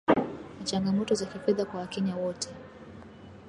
[0.59, 2.49] na changamoto za kifedha kwa wakenya wote